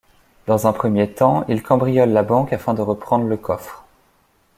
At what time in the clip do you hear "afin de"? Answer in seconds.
2.53-2.81